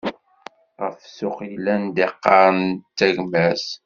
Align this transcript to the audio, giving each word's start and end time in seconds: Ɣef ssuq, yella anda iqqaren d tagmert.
Ɣef 0.81 0.97
ssuq, 1.05 1.37
yella 1.51 1.71
anda 1.77 2.05
iqqaren 2.07 2.59
d 2.75 2.81
tagmert. 2.97 3.67